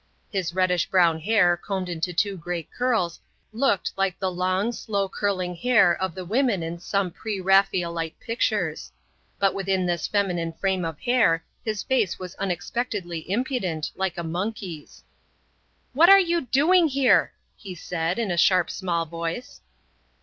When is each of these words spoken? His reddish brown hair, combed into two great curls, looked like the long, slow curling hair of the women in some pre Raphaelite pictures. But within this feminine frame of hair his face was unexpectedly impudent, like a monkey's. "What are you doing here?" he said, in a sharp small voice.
His 0.31 0.55
reddish 0.55 0.87
brown 0.89 1.19
hair, 1.19 1.55
combed 1.55 1.87
into 1.87 2.11
two 2.11 2.35
great 2.35 2.71
curls, 2.73 3.19
looked 3.53 3.93
like 3.95 4.17
the 4.17 4.31
long, 4.31 4.71
slow 4.71 5.07
curling 5.07 5.53
hair 5.53 5.95
of 5.95 6.15
the 6.15 6.25
women 6.25 6.63
in 6.63 6.79
some 6.79 7.11
pre 7.11 7.39
Raphaelite 7.39 8.19
pictures. 8.19 8.91
But 9.37 9.53
within 9.53 9.85
this 9.85 10.07
feminine 10.07 10.53
frame 10.53 10.85
of 10.85 10.97
hair 11.01 11.45
his 11.63 11.83
face 11.83 12.17
was 12.17 12.33
unexpectedly 12.39 13.29
impudent, 13.29 13.91
like 13.95 14.17
a 14.17 14.23
monkey's. 14.23 15.03
"What 15.93 16.09
are 16.09 16.19
you 16.19 16.41
doing 16.47 16.87
here?" 16.87 17.33
he 17.55 17.75
said, 17.75 18.17
in 18.17 18.31
a 18.31 18.37
sharp 18.37 18.71
small 18.71 19.05
voice. 19.05 19.61